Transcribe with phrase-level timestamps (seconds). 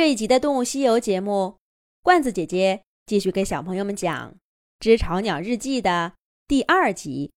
[0.00, 1.58] 这一集的《动物西游》节目，
[2.00, 4.32] 罐子姐姐继续给小朋友们讲
[4.78, 6.14] 《知巢鸟日记》的
[6.48, 7.34] 第二集。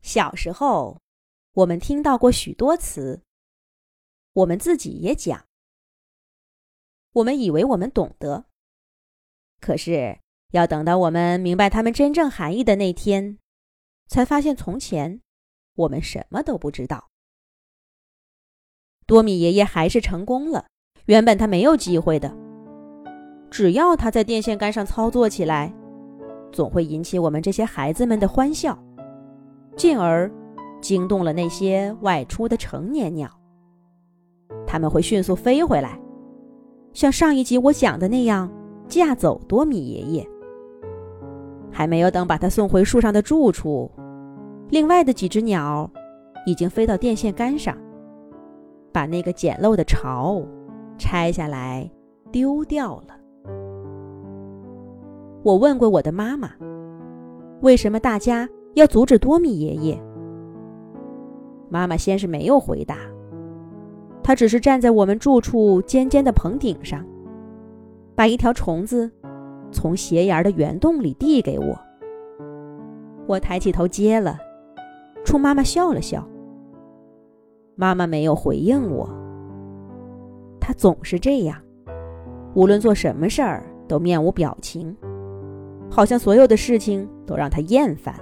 [0.00, 0.98] 小时候，
[1.52, 3.20] 我们听到过许多词，
[4.32, 5.44] 我们自己也讲，
[7.12, 8.46] 我们以为我们懂得，
[9.60, 10.18] 可是
[10.52, 13.38] 要等到我们明白它们真正含义的那天，
[14.06, 15.20] 才发现从前
[15.74, 17.10] 我们什么都不知道。
[19.04, 20.68] 多米爷爷还是成功了。
[21.10, 22.32] 原本他没有机会的，
[23.50, 25.74] 只要他在电线杆上操作起来，
[26.52, 28.78] 总会引起我们这些孩子们的欢笑，
[29.74, 30.30] 进而
[30.80, 33.28] 惊动了那些外出的成年鸟。
[34.64, 36.00] 他们会迅速飞回来，
[36.92, 38.48] 像上一集我讲的那样
[38.86, 40.24] 架走多米爷爷。
[41.72, 43.90] 还没有等把他送回树上的住处，
[44.68, 45.90] 另外的几只鸟
[46.46, 47.76] 已经飞到电线杆上，
[48.92, 50.40] 把那个简陋的巢。
[51.00, 51.90] 拆下来，
[52.30, 53.18] 丢掉了。
[55.42, 56.50] 我问过我的妈妈，
[57.62, 59.98] 为什么大家要阻止多米爷爷？
[61.70, 62.98] 妈妈先是没有回答，
[64.22, 67.02] 她只是站在我们住处尖尖的棚顶上，
[68.14, 69.10] 把一条虫子
[69.72, 71.76] 从斜沿的圆洞里递给我。
[73.26, 74.38] 我抬起头接了，
[75.24, 76.22] 冲妈妈笑了笑。
[77.74, 79.08] 妈妈没有回应我。
[80.60, 81.56] 他总是这样，
[82.54, 84.94] 无论做什么事儿都面无表情，
[85.90, 88.14] 好像所有的事情都让他厌烦。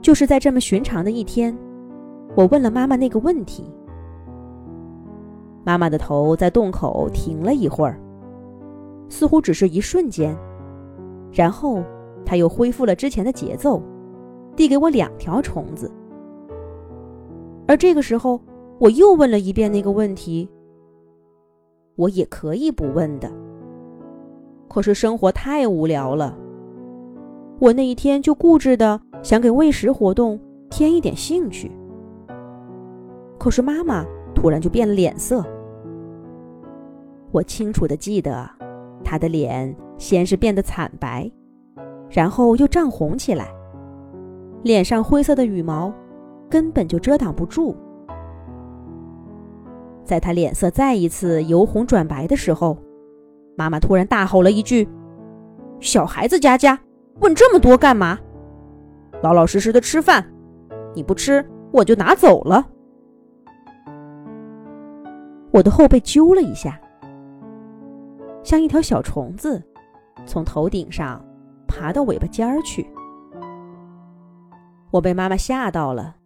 [0.00, 1.54] 就是在这么寻常的一天，
[2.34, 3.64] 我问了妈妈那个问题。
[5.64, 8.00] 妈妈的头在洞口停了一会儿，
[9.08, 10.34] 似乎只是一瞬间，
[11.32, 11.82] 然后
[12.24, 13.82] 她又恢复了之前的节奏，
[14.56, 15.90] 递给我两条虫子。
[17.66, 18.40] 而这个时候。
[18.78, 20.48] 我又问了一遍那个问题。
[21.96, 23.28] 我也可以不问的，
[24.68, 26.38] 可是生活太无聊了。
[27.58, 30.38] 我那一天就固执的想给喂食活动
[30.70, 31.72] 添一点兴趣。
[33.36, 35.44] 可是妈妈突然就变了脸色。
[37.32, 38.48] 我清楚的记得，
[39.02, 41.28] 她的脸先是变得惨白，
[42.08, 43.52] 然后又涨红起来，
[44.62, 45.92] 脸上灰色的羽毛
[46.48, 47.74] 根本就遮挡不住。
[50.08, 52.78] 在他脸色再一次由红转白的时候，
[53.58, 54.88] 妈妈突然大吼了一句
[55.80, 56.80] ：“小孩子家家，
[57.20, 58.18] 问这么多干嘛？
[59.22, 60.24] 老老实实的吃饭，
[60.94, 62.66] 你不吃我就拿走了。”
[65.52, 66.80] 我的后背揪了一下，
[68.42, 69.62] 像一条小虫子
[70.24, 71.22] 从头顶上
[71.66, 72.88] 爬到尾巴尖儿去。
[74.90, 76.16] 我被妈妈吓到了。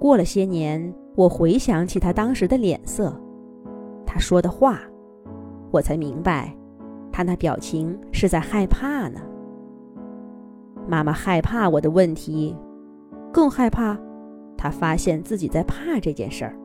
[0.00, 0.92] 过了些年。
[1.16, 3.14] 我回想起他当时的脸色，
[4.06, 4.80] 他说的话，
[5.70, 6.56] 我才明白，
[7.12, 9.20] 他那表情是在害怕呢。
[10.88, 12.56] 妈妈害怕我的问题，
[13.32, 13.98] 更害怕
[14.56, 16.56] 他发现自己在怕这件事儿，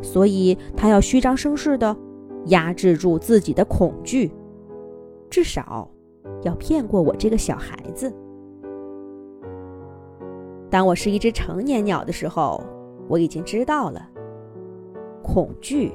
[0.00, 1.94] 所以他要虚张声势的
[2.46, 4.32] 压制住自己的恐惧，
[5.28, 5.86] 至少
[6.42, 8.10] 要骗过我这个小孩子。
[10.70, 12.62] 当我是一只成年鸟的时候。
[13.08, 14.08] 我已经知道了，
[15.22, 15.92] 恐惧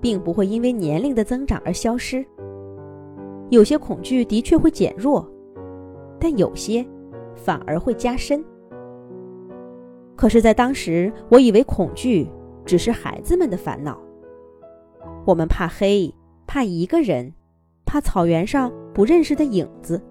[0.00, 2.24] 并不会因为年龄的增长而消失。
[3.50, 5.26] 有些恐惧的确会减弱，
[6.18, 6.86] 但有些
[7.34, 8.44] 反而会加深。
[10.16, 12.28] 可是，在当时，我以为恐惧
[12.64, 13.98] 只是孩子们的烦恼。
[15.24, 16.12] 我们怕黑，
[16.46, 17.32] 怕一个人，
[17.86, 20.02] 怕草原上不认识的影子。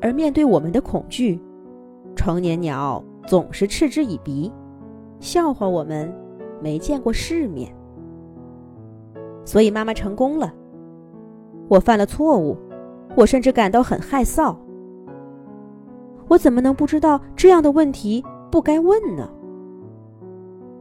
[0.00, 1.40] 而面对我们的恐惧，
[2.14, 3.04] 成年鸟。
[3.26, 4.52] 总是嗤之以鼻，
[5.18, 6.12] 笑话我们
[6.60, 7.74] 没见过世面。
[9.44, 10.52] 所以妈妈成功了，
[11.68, 12.56] 我犯了错误，
[13.16, 14.56] 我甚至感到很害臊。
[16.28, 19.28] 我怎么能不知道这样的问题不该问呢？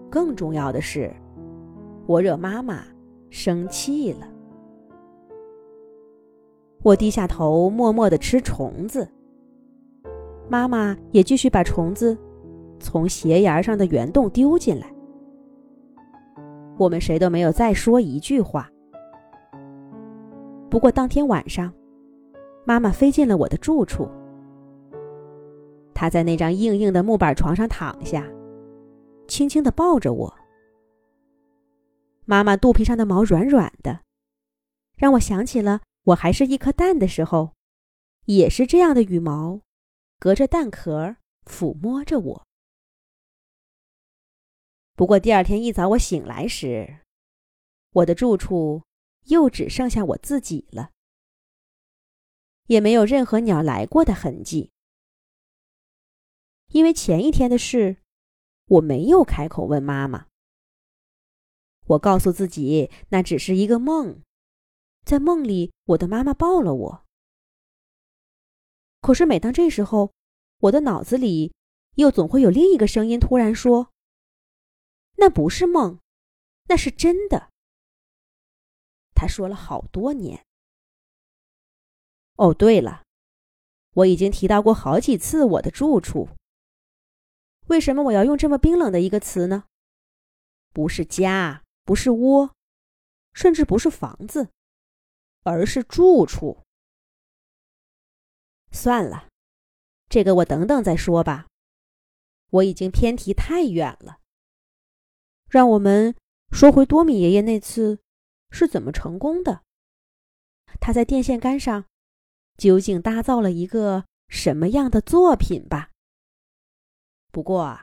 [0.10, 1.12] 更重要的是，
[2.06, 2.84] 我惹妈妈
[3.30, 4.28] 生气了。
[6.82, 9.08] 我低下头，默默的吃虫子。
[10.50, 12.18] 妈妈也继续把虫子。
[12.84, 14.94] 从斜沿上的圆洞丢进来，
[16.78, 18.70] 我们谁都没有再说一句话。
[20.70, 21.74] 不过当天晚上，
[22.66, 24.08] 妈妈飞进了我的住处。
[25.94, 28.28] 她在那张硬硬的木板床上躺下，
[29.28, 30.34] 轻轻的抱着我。
[32.26, 34.02] 妈妈肚皮上的毛软软的，
[34.98, 37.52] 让我想起了我还是一颗蛋的时候，
[38.26, 39.62] 也是这样的羽毛，
[40.20, 41.16] 隔着蛋壳
[41.46, 42.44] 抚摸着我。
[44.96, 47.00] 不过第二天一早我醒来时，
[47.92, 48.84] 我的住处
[49.24, 50.92] 又只剩下我自己了，
[52.68, 54.72] 也没有任何鸟来过的痕迹。
[56.70, 57.98] 因为前一天的事，
[58.66, 60.28] 我没有开口问妈妈。
[61.86, 64.22] 我告诉自己那只是一个梦，
[65.04, 67.06] 在梦里我的妈妈抱了我。
[69.02, 70.14] 可是每当这时候，
[70.60, 71.54] 我的脑子里
[71.96, 73.92] 又总会有另一个声音突然说
[75.16, 76.00] ：“那不是梦，
[76.68, 77.50] 那是真的。”
[79.16, 80.46] 他说了好多年。
[82.36, 83.04] 哦，对了，
[83.94, 86.30] 我已经提到过好几次我的住处。
[87.68, 89.66] 为什么我要用这么冰冷的一个词呢？
[90.74, 92.54] 不是家，不是窝，
[93.34, 94.50] 甚至不是房子，
[95.44, 96.64] 而是住处。
[98.72, 99.30] 算了，
[100.10, 101.48] 这个我等等再说吧。
[102.50, 104.20] 我已经偏题太远了。
[105.54, 106.16] 让我们
[106.52, 108.00] 说回多米爷爷那次
[108.50, 109.62] 是怎么成功的。
[110.82, 111.86] 他在电线杆上
[112.58, 115.92] 究竟搭造了一个什么样的作品吧？
[117.32, 117.82] 不过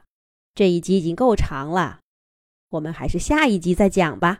[0.52, 2.00] 这一集已经够长了，
[2.70, 4.38] 我们还是下一集再讲吧。